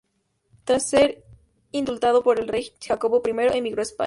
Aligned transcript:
Tras 0.63 0.89
ser 0.89 1.23
indultado 1.71 2.23
por 2.23 2.39
el 2.39 2.47
rey 2.47 2.71
Jacobo 2.83 3.21
I, 3.23 3.29
emigró 3.55 3.81
a 3.81 3.83
España. 3.83 3.99